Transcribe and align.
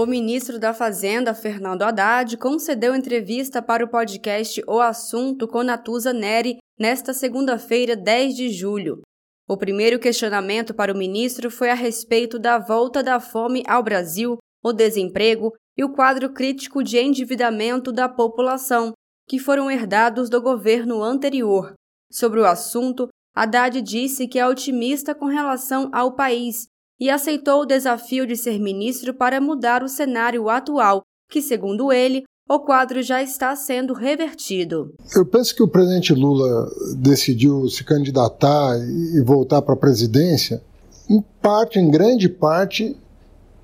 O 0.00 0.06
ministro 0.06 0.58
da 0.58 0.72
Fazenda, 0.72 1.34
Fernando 1.34 1.82
Haddad, 1.82 2.34
concedeu 2.38 2.94
entrevista 2.94 3.60
para 3.60 3.84
o 3.84 3.88
podcast 3.90 4.62
O 4.66 4.80
Assunto 4.80 5.46
com 5.46 5.62
Natuza 5.62 6.10
Neri 6.10 6.56
nesta 6.78 7.12
segunda-feira, 7.12 7.94
10 7.94 8.34
de 8.34 8.48
julho. 8.48 9.02
O 9.46 9.58
primeiro 9.58 9.98
questionamento 9.98 10.72
para 10.72 10.90
o 10.90 10.96
ministro 10.96 11.50
foi 11.50 11.68
a 11.68 11.74
respeito 11.74 12.38
da 12.38 12.58
volta 12.58 13.02
da 13.02 13.20
fome 13.20 13.62
ao 13.68 13.82
Brasil, 13.82 14.38
o 14.64 14.72
desemprego 14.72 15.52
e 15.76 15.84
o 15.84 15.92
quadro 15.92 16.32
crítico 16.32 16.82
de 16.82 16.96
endividamento 16.96 17.92
da 17.92 18.08
população, 18.08 18.94
que 19.28 19.38
foram 19.38 19.70
herdados 19.70 20.30
do 20.30 20.40
governo 20.40 21.02
anterior. 21.02 21.74
Sobre 22.10 22.40
o 22.40 22.46
assunto, 22.46 23.08
Haddad 23.36 23.82
disse 23.82 24.26
que 24.26 24.38
é 24.38 24.48
otimista 24.48 25.14
com 25.14 25.26
relação 25.26 25.90
ao 25.92 26.16
país 26.16 26.70
e 27.00 27.08
aceitou 27.08 27.62
o 27.62 27.66
desafio 27.66 28.26
de 28.26 28.36
ser 28.36 28.60
ministro 28.60 29.14
para 29.14 29.40
mudar 29.40 29.82
o 29.82 29.88
cenário 29.88 30.50
atual, 30.50 31.02
que, 31.30 31.40
segundo 31.40 31.90
ele, 31.90 32.24
o 32.48 32.58
quadro 32.58 33.00
já 33.00 33.22
está 33.22 33.56
sendo 33.56 33.94
revertido. 33.94 34.92
Eu 35.14 35.24
penso 35.24 35.54
que 35.54 35.62
o 35.62 35.68
presidente 35.68 36.12
Lula 36.12 36.68
decidiu 36.96 37.68
se 37.68 37.84
candidatar 37.84 38.76
e 38.76 39.22
voltar 39.22 39.62
para 39.62 39.74
a 39.74 39.78
presidência, 39.78 40.60
em 41.08 41.24
parte, 41.40 41.78
em 41.78 41.90
grande 41.90 42.28
parte, 42.28 42.96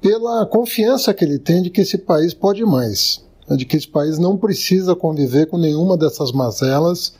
pela 0.01 0.46
confiança 0.46 1.12
que 1.12 1.24
ele 1.24 1.38
tem 1.38 1.62
de 1.62 1.71
que 1.71 1.80
esse 1.80 1.98
país 1.98 2.32
pode 2.32 2.65
mais, 2.65 3.24
né, 3.48 3.57
de 3.57 3.65
que 3.65 3.77
esse 3.77 3.88
país 3.88 4.18
não 4.18 4.37
precisa 4.37 4.95
conviver 4.95 5.46
com 5.46 5.59
nenhuma 5.59 5.96
dessas 5.96 6.30
mazelas, 6.32 7.15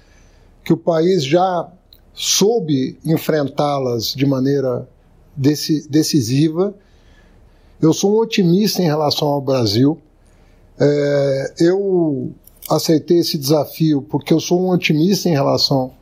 que 0.65 0.73
o 0.73 0.77
país 0.77 1.25
já 1.25 1.69
soube 2.15 2.99
enfrentá-las 3.05 4.15
de 4.15 4.25
maneira 4.25 4.89
decisiva. 5.37 6.75
Eu 7.81 7.93
sou 7.93 8.15
um 8.15 8.19
otimista 8.19 8.83
em 8.83 8.87
relação 8.87 9.29
ao 9.29 9.41
Brasil. 9.41 9.99
É, 10.79 11.55
eu 11.61 12.33
aceitei 12.69 13.19
esse 13.19 13.39
desafio 13.39 14.03
porque 14.03 14.33
eu 14.33 14.41
sou 14.41 14.61
um 14.61 14.71
otimista 14.71 15.29
em 15.29 15.33
relação 15.33 15.93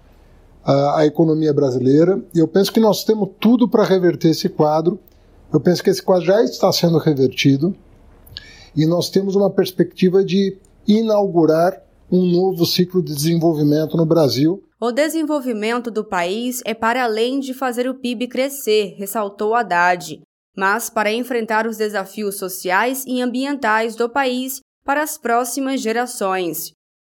à, 0.65 1.01
à 1.01 1.07
economia 1.07 1.53
brasileira 1.53 2.23
e 2.35 2.39
eu 2.39 2.49
penso 2.49 2.73
que 2.73 2.81
nós 2.81 3.05
temos 3.05 3.31
tudo 3.41 3.69
para 3.69 3.85
reverter 3.85 4.29
esse 4.31 4.49
quadro. 4.49 4.99
Eu 5.53 5.61
penso 5.61 5.83
que 5.83 5.91
esse 5.91 6.03
quadro 6.03 6.27
já 6.27 6.43
está 6.43 6.73
sendo 6.73 6.99
revertido 6.99 7.75
e 8.75 8.87
nós 8.87 9.09
temos 9.09 9.37
uma 9.37 9.51
perspectiva 9.51 10.25
de 10.25 10.57
inaugurar 10.87 11.81
um 12.15 12.31
novo 12.31 12.65
ciclo 12.65 13.03
de 13.03 13.13
desenvolvimento 13.13 13.97
no 13.97 14.07
Brasil. 14.07 14.63
O 14.81 14.93
desenvolvimento 14.93 15.91
do 15.91 16.05
país 16.05 16.63
é 16.65 16.73
para 16.73 17.03
além 17.03 17.41
de 17.41 17.53
fazer 17.53 17.89
o 17.89 17.95
PIB 17.95 18.29
crescer, 18.29 18.95
ressaltou 18.97 19.53
Haddad, 19.53 20.23
mas 20.57 20.89
para 20.89 21.13
enfrentar 21.13 21.67
os 21.67 21.77
desafios 21.77 22.39
sociais 22.39 23.05
e 23.05 23.21
ambientais 23.21 23.97
do 23.97 24.09
país 24.09 24.61
para 24.85 25.03
as 25.03 25.19
próximas 25.19 25.81
gerações. 25.81 26.71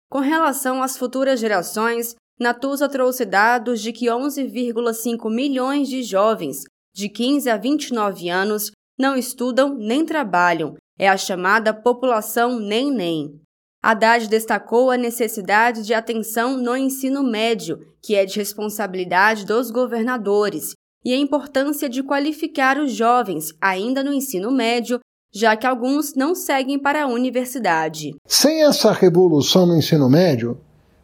Com 0.09 0.21
relação 0.21 0.81
às 0.81 0.97
futuras 0.97 1.41
gerações, 1.41 2.15
Natuza 2.39 2.89
trouxe 2.89 3.25
dados 3.25 3.81
de 3.81 3.93
que 3.93 4.07
11,5 4.07 5.29
milhões 5.35 5.89
de 5.89 6.05
jovens 6.05 6.63
de 6.95 7.09
15 7.09 7.51
a 7.51 7.57
29 7.57 8.29
anos 8.29 8.71
não 8.97 9.17
estudam 9.17 9.75
nem 9.75 10.05
trabalham. 10.05 10.77
É 10.97 11.09
a 11.09 11.17
chamada 11.17 11.75
população 11.75 12.61
nem-nem. 12.61 13.41
Haddad 13.83 14.29
destacou 14.29 14.93
a 14.93 14.97
necessidade 14.97 15.83
de 15.83 15.93
atenção 15.93 16.57
no 16.57 16.77
ensino 16.77 17.21
médio, 17.21 17.81
que 18.01 18.15
é 18.15 18.25
de 18.25 18.39
responsabilidade 18.39 19.45
dos 19.45 19.73
governadores, 19.73 20.75
e 21.05 21.13
a 21.13 21.17
importância 21.17 21.89
de 21.89 22.01
qualificar 22.01 22.79
os 22.79 22.93
jovens 22.93 23.53
ainda 23.61 24.05
no 24.05 24.13
ensino 24.13 24.53
médio, 24.53 25.01
já 25.35 25.57
que 25.57 25.67
alguns 25.67 26.15
não 26.15 26.33
seguem 26.33 26.79
para 26.79 27.03
a 27.03 27.09
universidade. 27.09 28.15
Sem 28.25 28.63
essa 28.63 28.93
revolução 28.93 29.67
no 29.67 29.77
ensino 29.77 30.09
médio, 30.09 30.61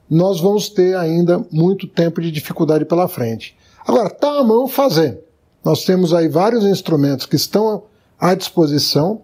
nós 0.08 0.40
vamos 0.40 0.68
ter 0.68 0.96
ainda 0.96 1.44
muito 1.50 1.88
tempo 1.88 2.20
de 2.20 2.30
dificuldade 2.30 2.84
pela 2.84 3.08
frente. 3.08 3.56
Agora, 3.84 4.06
está 4.06 4.38
à 4.38 4.44
mão 4.44 4.68
fazer. 4.68 5.20
Nós 5.64 5.84
temos 5.84 6.14
aí 6.14 6.28
vários 6.28 6.64
instrumentos 6.64 7.26
que 7.26 7.34
estão 7.34 7.82
à 8.20 8.36
disposição. 8.36 9.22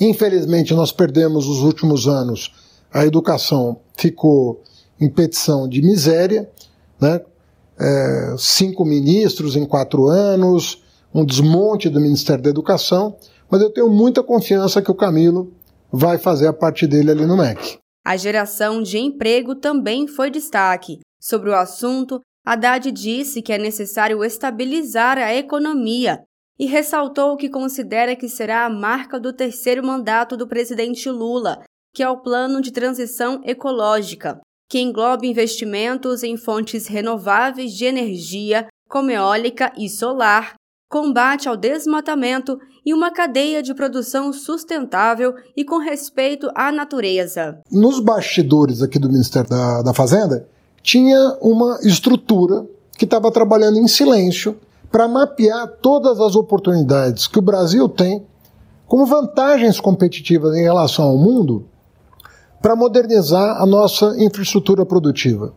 Infelizmente, 0.00 0.74
nós 0.74 0.90
perdemos 0.90 1.46
os 1.46 1.60
últimos 1.60 2.08
anos 2.08 2.63
a 2.94 3.04
educação 3.04 3.80
ficou 3.96 4.62
em 5.00 5.10
petição 5.10 5.68
de 5.68 5.82
miséria, 5.82 6.48
né? 7.00 7.20
É, 7.76 8.36
cinco 8.38 8.84
ministros 8.84 9.56
em 9.56 9.66
quatro 9.66 10.06
anos, 10.06 10.84
um 11.12 11.24
desmonte 11.24 11.88
do 11.88 12.00
Ministério 12.00 12.44
da 12.44 12.50
Educação, 12.50 13.16
mas 13.50 13.60
eu 13.60 13.72
tenho 13.72 13.90
muita 13.90 14.22
confiança 14.22 14.80
que 14.80 14.92
o 14.92 14.94
Camilo 14.94 15.52
vai 15.90 16.16
fazer 16.16 16.46
a 16.46 16.52
parte 16.52 16.86
dele 16.86 17.10
ali 17.10 17.26
no 17.26 17.36
MEC. 17.36 17.78
A 18.06 18.16
geração 18.16 18.80
de 18.80 18.98
emprego 18.98 19.56
também 19.56 20.06
foi 20.06 20.30
destaque. 20.30 21.00
Sobre 21.20 21.50
o 21.50 21.54
assunto, 21.54 22.20
Haddad 22.46 22.92
disse 22.92 23.42
que 23.42 23.52
é 23.52 23.58
necessário 23.58 24.22
estabilizar 24.22 25.18
a 25.18 25.34
economia 25.34 26.22
e 26.58 26.66
ressaltou 26.66 27.36
que 27.36 27.48
considera 27.48 28.14
que 28.14 28.28
será 28.28 28.66
a 28.66 28.70
marca 28.70 29.18
do 29.18 29.32
terceiro 29.32 29.84
mandato 29.84 30.36
do 30.36 30.46
presidente 30.46 31.10
Lula, 31.10 31.64
que 31.94 32.02
é 32.02 32.10
o 32.10 32.18
Plano 32.18 32.60
de 32.60 32.72
Transição 32.72 33.40
Ecológica, 33.44 34.40
que 34.68 34.80
engloba 34.80 35.24
investimentos 35.24 36.24
em 36.24 36.36
fontes 36.36 36.88
renováveis 36.88 37.72
de 37.72 37.84
energia, 37.84 38.66
como 38.88 39.12
eólica 39.12 39.72
e 39.78 39.88
solar, 39.88 40.54
combate 40.90 41.48
ao 41.48 41.56
desmatamento 41.56 42.58
e 42.84 42.92
uma 42.92 43.12
cadeia 43.12 43.62
de 43.62 43.72
produção 43.72 44.32
sustentável 44.32 45.34
e 45.56 45.64
com 45.64 45.78
respeito 45.78 46.50
à 46.54 46.72
natureza. 46.72 47.60
Nos 47.70 48.00
bastidores 48.00 48.82
aqui 48.82 48.98
do 48.98 49.08
Ministério 49.08 49.48
da, 49.48 49.82
da 49.82 49.94
Fazenda, 49.94 50.48
tinha 50.82 51.38
uma 51.40 51.78
estrutura 51.82 52.66
que 52.98 53.04
estava 53.04 53.30
trabalhando 53.30 53.78
em 53.78 53.88
silêncio 53.88 54.58
para 54.90 55.08
mapear 55.08 55.68
todas 55.80 56.20
as 56.20 56.34
oportunidades 56.36 57.26
que 57.26 57.38
o 57.38 57.42
Brasil 57.42 57.88
tem 57.88 58.24
como 58.86 59.06
vantagens 59.06 59.80
competitivas 59.80 60.54
em 60.56 60.62
relação 60.62 61.06
ao 61.06 61.16
mundo 61.16 61.64
para 62.64 62.74
modernizar 62.74 63.60
a 63.60 63.66
nossa 63.66 64.14
infraestrutura 64.16 64.86
produtiva. 64.86 65.52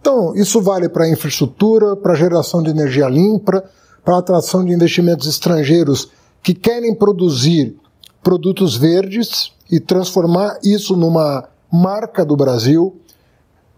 Então, 0.00 0.34
isso 0.34 0.62
vale 0.62 0.88
para 0.88 1.04
a 1.04 1.10
infraestrutura, 1.10 1.94
para 1.94 2.14
a 2.14 2.16
geração 2.16 2.62
de 2.62 2.70
energia 2.70 3.06
limpa, 3.06 3.62
para 4.02 4.14
a 4.14 4.18
atração 4.20 4.64
de 4.64 4.72
investimentos 4.72 5.28
estrangeiros 5.28 6.10
que 6.42 6.54
querem 6.54 6.94
produzir 6.94 7.76
produtos 8.22 8.78
verdes 8.78 9.52
e 9.70 9.78
transformar 9.78 10.58
isso 10.64 10.96
numa 10.96 11.46
marca 11.70 12.24
do 12.24 12.34
Brasil, 12.34 12.96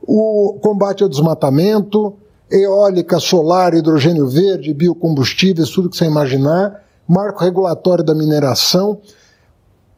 o 0.01 0.57
combate 0.63 1.03
ao 1.03 1.09
desmatamento, 1.09 2.15
eólica, 2.49 3.19
solar, 3.19 3.75
hidrogênio 3.75 4.29
verde, 4.29 4.73
biocombustíveis, 4.73 5.71
tudo 5.71 5.91
que 5.91 5.97
você 5.97 6.05
imaginar, 6.05 6.85
marco 7.09 7.43
regulatório 7.43 8.05
da 8.05 8.15
mineração. 8.15 9.01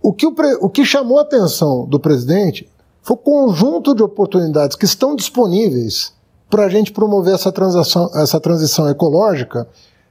O 0.02 0.12
que, 0.12 0.26
o, 0.26 0.34
o 0.60 0.68
que 0.68 0.84
chamou 0.84 1.18
a 1.18 1.22
atenção 1.22 1.86
do 1.86 2.00
presidente 2.00 2.68
foi 3.02 3.14
o 3.14 3.18
conjunto 3.18 3.94
de 3.94 4.02
oportunidades 4.02 4.76
que 4.76 4.84
estão 4.84 5.14
disponíveis 5.14 6.12
para 6.50 6.64
a 6.66 6.68
gente 6.68 6.92
promover 6.92 7.34
essa, 7.34 7.52
essa 8.14 8.40
transição 8.40 8.88
ecológica, 8.88 9.66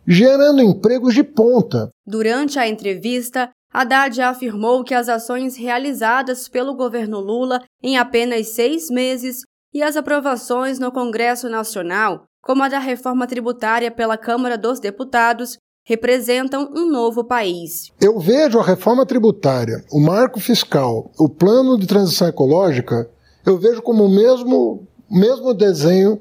gerando 0.07 0.62
empregos 0.62 1.13
de 1.13 1.24
ponta. 1.24 1.90
Durante 2.06 2.57
a 2.57 2.68
entrevista, 2.68 3.50
Haddad 3.74 4.22
afirmou 4.22 4.84
que 4.84 4.94
as 4.94 5.07
ações 5.07 5.56
realizadas 5.56 6.47
pelo 6.47 6.73
governo 6.73 7.19
Lula 7.19 7.62
em 7.81 7.97
apenas 7.97 8.50
seis 8.50 8.90
meses 8.90 9.41
e 9.73 9.81
as 9.81 9.96
aprovações 9.96 10.79
no 10.79 10.91
Congresso 10.91 11.47
Nacional, 11.47 12.25
como 12.41 12.63
a 12.63 12.69
da 12.69 12.79
reforma 12.79 13.28
tributária 13.28 13.91
pela 13.91 14.18
Câmara 14.18 14.58
dos 14.58 14.79
Deputados, 14.79 15.58
representam 15.91 16.72
um 16.74 16.90
novo 16.90 17.22
país. 17.22 17.91
Eu 17.99 18.17
vejo 18.17 18.59
a 18.59 18.64
reforma 18.64 19.05
tributária, 19.05 19.84
o 19.91 19.99
marco 19.99 20.40
fiscal, 20.40 21.11
o 21.20 21.28
plano 21.28 21.78
de 21.78 21.85
transição 21.85 22.29
ecológica, 22.29 23.09
eu 23.46 23.58
vejo 23.58 23.82
como 23.82 24.05
o 24.05 24.09
mesmo, 24.09 24.88
mesmo 25.09 25.53
desenho 25.53 26.17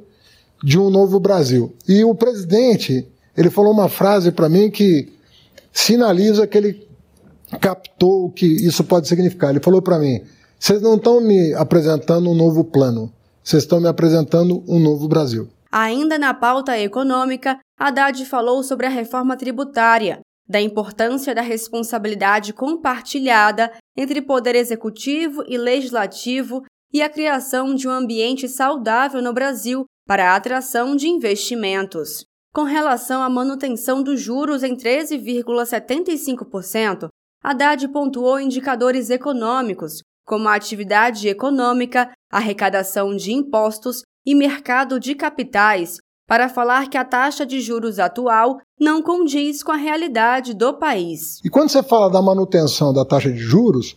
de 0.62 0.76
um 0.76 0.90
novo 0.90 1.20
Brasil. 1.20 1.72
E 1.88 2.05
o 2.05 2.17
presidente, 2.17 3.06
ele 3.37 3.49
falou 3.49 3.72
uma 3.72 3.88
frase 3.88 4.32
para 4.32 4.49
mim 4.49 4.70
que 4.70 5.12
sinaliza 5.73 6.49
que 6.49 6.58
ele 6.58 6.88
captou 7.61 8.25
o 8.25 8.31
que 8.31 8.46
isso 8.46 8.82
pode 8.82 9.06
significar. 9.06 9.50
Ele 9.50 9.61
falou 9.61 9.81
para 9.81 10.00
mim: 10.00 10.20
vocês 10.58 10.82
não 10.82 10.96
estão 10.96 11.20
me 11.20 11.55
apresentando 11.55 12.28
um 12.28 12.34
novo 12.34 12.64
plano, 12.64 13.12
vocês 13.40 13.62
estão 13.62 13.81
me 13.81 13.87
apresentando 13.87 14.64
um 14.66 14.81
novo 14.81 15.06
Brasil. 15.06 15.49
Ainda 15.70 16.19
na 16.19 16.34
pauta 16.34 16.76
econômica, 16.76 17.61
Haddad 17.80 18.24
falou 18.26 18.62
sobre 18.62 18.84
a 18.84 18.90
reforma 18.90 19.38
tributária, 19.38 20.20
da 20.46 20.60
importância 20.60 21.34
da 21.34 21.40
responsabilidade 21.40 22.52
compartilhada 22.52 23.72
entre 23.96 24.20
poder 24.20 24.54
executivo 24.54 25.42
e 25.48 25.56
legislativo 25.56 26.62
e 26.92 27.00
a 27.00 27.08
criação 27.08 27.74
de 27.74 27.88
um 27.88 27.90
ambiente 27.90 28.46
saudável 28.48 29.22
no 29.22 29.32
Brasil 29.32 29.86
para 30.06 30.30
a 30.30 30.36
atração 30.36 30.94
de 30.94 31.08
investimentos. 31.08 32.26
Com 32.52 32.64
relação 32.64 33.22
à 33.22 33.30
manutenção 33.30 34.02
dos 34.02 34.20
juros 34.20 34.62
em 34.62 34.76
13,75%, 34.76 37.08
Haddad 37.42 37.88
pontuou 37.88 38.38
indicadores 38.38 39.08
econômicos, 39.08 40.02
como 40.26 40.48
a 40.48 40.54
atividade 40.54 41.26
econômica, 41.28 42.12
arrecadação 42.30 43.16
de 43.16 43.32
impostos 43.32 44.02
e 44.26 44.34
mercado 44.34 45.00
de 45.00 45.14
capitais, 45.14 45.96
para 46.30 46.48
falar 46.48 46.88
que 46.88 46.96
a 46.96 47.04
taxa 47.04 47.44
de 47.44 47.60
juros 47.60 47.98
atual 47.98 48.60
não 48.80 49.02
condiz 49.02 49.64
com 49.64 49.72
a 49.72 49.76
realidade 49.76 50.54
do 50.54 50.72
país. 50.72 51.40
E 51.44 51.50
quando 51.50 51.70
você 51.70 51.82
fala 51.82 52.08
da 52.08 52.22
manutenção 52.22 52.92
da 52.92 53.04
taxa 53.04 53.32
de 53.32 53.40
juros, 53.40 53.96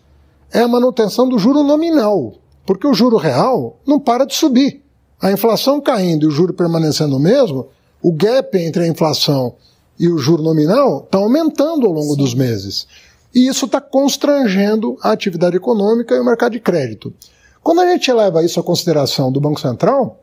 é 0.51 0.62
a 0.62 0.68
manutenção 0.68 1.30
do 1.30 1.38
juro 1.38 1.62
nominal, 1.62 2.33
porque 2.65 2.88
o 2.88 2.94
juro 2.95 3.18
real 3.18 3.77
não 3.85 4.00
para 4.00 4.25
de 4.25 4.33
subir. 4.33 4.81
A 5.21 5.31
inflação 5.31 5.80
caindo 5.80 6.24
e 6.24 6.27
o 6.27 6.31
juro 6.31 6.56
permanecendo 6.56 7.18
o 7.18 7.19
mesmo, 7.19 7.68
o 8.01 8.12
gap 8.12 8.57
entre 8.57 8.85
a 8.85 8.88
inflação 8.88 9.53
e 10.00 10.09
o 10.09 10.18
juro 10.18 10.41
nominal 10.41 11.03
está 11.06 11.19
aumentando 11.19 11.85
ao 11.85 11.94
longo 11.94 12.15
dos 12.15 12.33
meses. 12.33 12.88
E 13.31 13.45
isso 13.45 13.68
está 13.68 13.80
constrangendo 13.80 14.97
a 15.03 15.12
atividade 15.12 15.56
econômica 15.56 16.15
e 16.15 16.19
o 16.19 16.25
mercado 16.25 16.53
de 16.53 16.59
crédito. 16.59 17.13
Quando 17.62 17.81
a 17.81 17.91
gente 17.91 18.12
leva 18.12 18.44
isso 18.44 18.59
à 18.59 18.63
consideração 18.63 19.31
do 19.31 19.39
Banco 19.39 19.62
Central, 19.62 20.23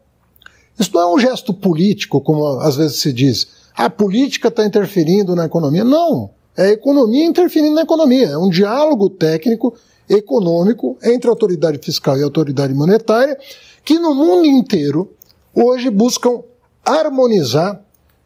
isso 0.81 0.91
não 0.95 1.01
é 1.01 1.15
um 1.15 1.19
gesto 1.19 1.53
político, 1.53 2.21
como 2.21 2.59
às 2.61 2.77
vezes 2.77 3.01
se 3.01 3.13
diz. 3.13 3.49
A 3.77 3.91
política 3.91 4.49
está 4.49 4.65
interferindo 4.65 5.37
na 5.37 5.45
economia. 5.45 5.85
Não. 5.85 6.31
É 6.57 6.65
a 6.65 6.73
economia 6.73 7.25
interferindo 7.25 7.75
na 7.75 7.83
economia. 7.83 8.29
É 8.29 8.39
um 8.39 8.49
diálogo 8.49 9.11
técnico, 9.11 9.75
econômico, 10.09 10.99
entre 11.03 11.29
a 11.29 11.33
autoridade 11.33 11.79
fiscal 11.79 12.19
e 12.19 12.23
a 12.23 12.25
autoridade 12.25 12.75
monetária, 12.75 13.39
que 13.85 13.99
no 13.99 14.15
mundo 14.15 14.47
inteiro 14.47 15.13
hoje 15.55 15.89
buscam 15.91 16.43
harmonizar, 16.85 17.81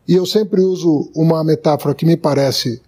e 0.07 0.15
eu 0.15 0.25
sempre 0.25 0.61
uso 0.61 1.11
uma 1.15 1.43
metáfora 1.43 1.95
que 1.95 2.07
me 2.07 2.17
parece 2.17 2.81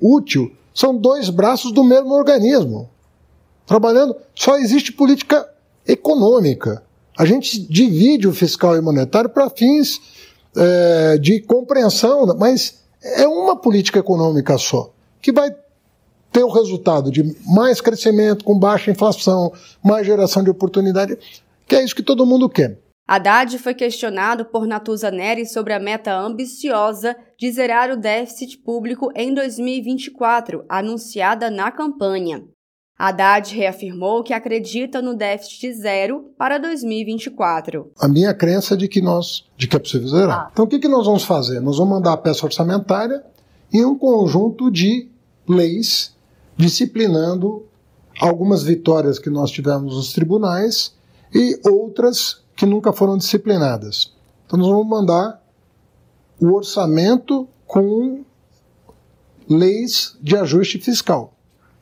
útil, 0.00 0.52
são 0.74 0.96
dois 0.96 1.30
braços 1.30 1.72
do 1.72 1.84
mesmo 1.84 2.12
organismo. 2.12 2.88
Trabalhando, 3.66 4.16
só 4.34 4.58
existe 4.58 4.92
política 4.92 5.48
econômica. 5.86 6.82
A 7.16 7.24
gente 7.24 7.60
divide 7.60 8.26
o 8.26 8.32
fiscal 8.32 8.76
e 8.76 8.80
monetário 8.80 9.30
para 9.30 9.48
fins 9.48 10.00
é, 10.56 11.18
de 11.18 11.40
compreensão, 11.40 12.26
mas 12.38 12.82
é 13.02 13.26
uma 13.26 13.56
política 13.56 13.98
econômica 13.98 14.56
só, 14.58 14.92
que 15.20 15.32
vai 15.32 15.54
ter 16.32 16.42
o 16.42 16.50
resultado 16.50 17.12
de 17.12 17.22
mais 17.46 17.80
crescimento, 17.80 18.44
com 18.44 18.58
baixa 18.58 18.90
inflação, 18.90 19.52
mais 19.82 20.06
geração 20.06 20.42
de 20.42 20.50
oportunidade, 20.50 21.16
que 21.66 21.76
é 21.76 21.84
isso 21.84 21.94
que 21.94 22.02
todo 22.02 22.26
mundo 22.26 22.48
quer. 22.48 22.78
Haddad 23.06 23.58
foi 23.58 23.74
questionado 23.74 24.46
por 24.46 24.66
Natuza 24.66 25.10
Neri 25.10 25.46
sobre 25.46 25.74
a 25.74 25.78
meta 25.78 26.16
ambiciosa 26.16 27.14
de 27.38 27.52
zerar 27.52 27.90
o 27.90 27.96
déficit 27.96 28.58
público 28.58 29.12
em 29.14 29.34
2024, 29.34 30.64
anunciada 30.68 31.50
na 31.50 31.70
campanha. 31.70 32.42
Haddad 32.98 33.52
reafirmou 33.54 34.22
que 34.22 34.32
acredita 34.32 35.02
no 35.02 35.16
déficit 35.16 35.74
zero 35.74 36.30
para 36.38 36.58
2024. 36.58 37.90
A 37.98 38.08
minha 38.08 38.32
crença 38.32 38.74
é 38.74 38.76
de 38.76 38.86
que 38.86 39.00
nós, 39.00 39.44
de 39.56 39.66
que 39.66 39.76
é 39.76 39.78
possível 39.78 40.08
zerar. 40.08 40.46
Ah. 40.46 40.50
Então 40.52 40.64
o 40.64 40.68
que, 40.68 40.78
que 40.78 40.88
nós 40.88 41.06
vamos 41.06 41.24
fazer? 41.24 41.60
Nós 41.60 41.78
vamos 41.78 41.94
mandar 41.94 42.12
a 42.12 42.16
peça 42.16 42.46
orçamentária 42.46 43.24
e 43.72 43.84
um 43.84 43.98
conjunto 43.98 44.70
de 44.70 45.08
leis 45.48 46.14
disciplinando 46.56 47.66
algumas 48.20 48.62
vitórias 48.62 49.18
que 49.18 49.28
nós 49.28 49.50
tivemos 49.50 49.96
nos 49.96 50.12
tribunais 50.12 50.94
e 51.34 51.58
outras 51.68 52.44
que 52.54 52.64
nunca 52.64 52.92
foram 52.92 53.18
disciplinadas. 53.18 54.12
Então 54.46 54.58
nós 54.58 54.68
vamos 54.68 54.86
mandar 54.86 55.42
o 56.40 56.52
orçamento 56.52 57.48
com 57.66 58.24
leis 59.48 60.16
de 60.22 60.36
ajuste 60.36 60.78
fiscal, 60.78 61.33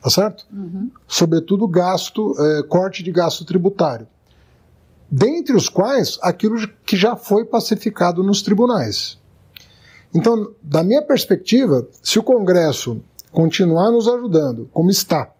tá 0.03 0.09
certo? 0.09 0.45
Uhum. 0.51 0.91
Sobretudo 1.07 1.65
gasto, 1.65 2.35
é, 2.37 2.63
corte 2.63 3.01
de 3.01 3.09
gasto 3.09 3.45
tributário. 3.45 4.05
Dentre 5.09 5.55
os 5.55 5.69
quais 5.69 6.19
aquilo 6.21 6.67
que 6.85 6.97
já 6.97 7.15
foi 7.15 7.45
pacificado 7.45 8.21
nos 8.21 8.41
tribunais. 8.41 9.17
Então, 10.13 10.53
da 10.61 10.83
minha 10.83 11.01
perspectiva, 11.01 11.87
se 12.01 12.19
o 12.19 12.23
Congresso 12.23 13.01
continuar 13.31 13.91
nos 13.91 14.07
ajudando 14.09 14.69
como 14.73 14.89
está, 14.89 15.31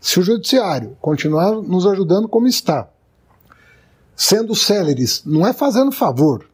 se 0.00 0.20
o 0.20 0.22
Judiciário 0.22 0.96
continuar 1.00 1.60
nos 1.62 1.84
ajudando 1.84 2.28
como 2.28 2.46
está, 2.46 2.88
sendo 4.14 4.54
céleres, 4.54 5.22
não 5.26 5.44
é 5.44 5.52
fazendo 5.52 5.90
favor, 5.90 6.48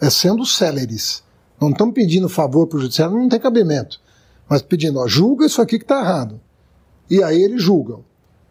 é 0.00 0.10
sendo 0.10 0.44
céleres. 0.44 1.22
Não 1.60 1.70
estão 1.70 1.92
pedindo 1.92 2.28
favor 2.28 2.66
para 2.66 2.78
o 2.78 2.80
judiciário, 2.80 3.16
não 3.16 3.28
tem 3.28 3.40
cabimento. 3.40 4.00
Mas 4.48 4.62
pedindo, 4.62 5.00
ó, 5.00 5.08
julga 5.08 5.46
isso 5.46 5.60
aqui 5.60 5.76
que 5.76 5.84
está 5.84 6.00
errado. 6.00 6.40
E 7.10 7.22
aí 7.22 7.42
eles 7.42 7.62
julgam. 7.62 8.04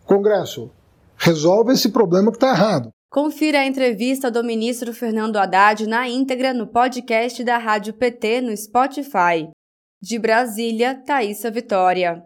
Congresso, 0.06 0.71
resolve 1.18 1.74
esse 1.74 1.89
problema 1.89 2.31
que 2.31 2.38
está 2.38 2.50
errado. 2.50 2.89
Confira 3.09 3.62
a 3.62 3.65
entrevista 3.65 4.30
do 4.30 4.44
ministro 4.44 4.94
Fernando 4.94 5.38
Haddad 5.38 5.88
na 5.88 6.07
íntegra 6.07 6.54
no 6.54 6.68
podcast 6.68 7.44
da 7.44 7.57
Rádio 7.57 7.94
PT 7.94 8.42
no 8.42 8.56
Spotify. 8.56 9.50
De 10.01 10.19
Brasília, 10.19 10.94
Thaisa 10.94 11.50
Vitória. 11.50 12.15